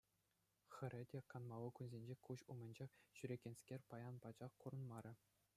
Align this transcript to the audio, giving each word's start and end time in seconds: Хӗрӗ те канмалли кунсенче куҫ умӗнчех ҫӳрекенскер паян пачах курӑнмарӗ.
Хӗрӗ 0.75 1.01
те 1.11 1.19
канмалли 1.33 1.69
кунсенче 1.81 2.15
куҫ 2.29 2.39
умӗнчех 2.55 2.91
ҫӳрекенскер 3.21 3.81
паян 3.93 4.15
пачах 4.25 4.53
курӑнмарӗ. 4.65 5.13